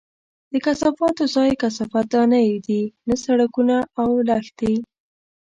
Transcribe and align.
د 0.51 0.53
کثافاتو 0.65 1.23
ځای 1.35 1.51
کثافت 1.61 2.05
دانۍ 2.13 2.47
دي، 2.65 2.81
نه 3.07 3.15
سړکونه 3.25 3.77
او 4.01 4.09
لښتي! 4.27 4.73